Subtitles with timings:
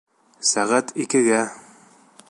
[0.51, 1.45] Сәғәт икегә!